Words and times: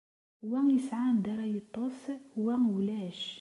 Wa 0.49 0.59
yesɛa 0.73 1.03
anda 1.09 1.29
ara 1.33 1.45
yeṭṭes, 1.53 1.99
wa 2.43 2.53
ulac. 2.75 3.21